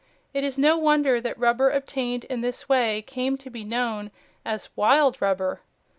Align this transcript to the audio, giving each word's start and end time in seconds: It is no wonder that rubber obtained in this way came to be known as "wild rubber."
It 0.33 0.43
is 0.43 0.57
no 0.57 0.79
wonder 0.79 1.21
that 1.21 1.37
rubber 1.37 1.69
obtained 1.69 2.23
in 2.23 2.41
this 2.41 2.67
way 2.67 3.03
came 3.03 3.37
to 3.37 3.51
be 3.51 3.63
known 3.63 4.09
as 4.43 4.75
"wild 4.75 5.21
rubber." 5.21 5.61